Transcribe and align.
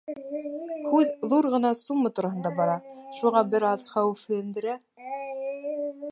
Һүҙ 0.93 1.09
ҙур 1.33 1.47
ғына 1.55 1.71
сумма 1.79 2.11
тураһында 2.19 2.51
бара, 2.61 2.77
шуға 3.17 3.43
бер 3.55 3.65
аҙ 3.73 3.83
хәүефләндерә. 3.93 4.79